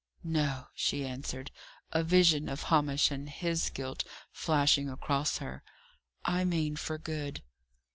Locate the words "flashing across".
4.31-5.37